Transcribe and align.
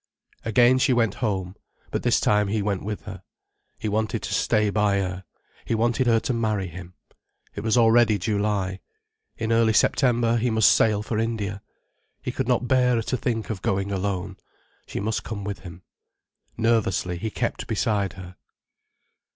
Again 0.43 0.79
she 0.79 0.93
went 0.93 1.13
home. 1.21 1.55
But 1.91 2.01
this 2.01 2.19
time 2.19 2.47
he 2.47 2.63
went 2.63 2.81
with 2.83 3.03
her. 3.03 3.21
He 3.77 3.87
wanted 3.87 4.23
to 4.23 4.33
stay 4.33 4.71
by 4.71 4.97
her. 4.97 5.25
He 5.63 5.75
wanted 5.75 6.07
her 6.07 6.19
to 6.21 6.33
marry 6.33 6.65
him. 6.69 6.95
It 7.53 7.61
was 7.61 7.77
already 7.77 8.17
July. 8.17 8.79
In 9.37 9.51
early 9.51 9.73
September 9.73 10.37
he 10.37 10.49
must 10.49 10.71
sail 10.71 11.03
for 11.03 11.19
India. 11.19 11.61
He 12.19 12.31
could 12.31 12.47
not 12.47 12.67
bear 12.67 12.99
to 13.03 13.15
think 13.15 13.51
of 13.51 13.61
going 13.61 13.91
alone. 13.91 14.37
She 14.87 14.99
must 14.99 15.23
come 15.23 15.43
with 15.43 15.59
him. 15.59 15.83
Nervously, 16.57 17.19
he 17.19 17.29
kept 17.29 17.67
beside 17.67 18.13
her. 18.13 18.37